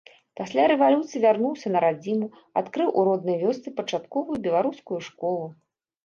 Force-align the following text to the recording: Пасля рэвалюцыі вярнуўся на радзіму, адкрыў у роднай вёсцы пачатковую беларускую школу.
Пасля 0.39 0.63
рэвалюцыі 0.69 1.19
вярнуўся 1.25 1.67
на 1.75 1.79
радзіму, 1.83 2.27
адкрыў 2.61 2.89
у 3.01 3.03
роднай 3.09 3.37
вёсцы 3.43 3.73
пачатковую 3.81 4.37
беларускую 4.47 4.99
школу. 5.09 5.45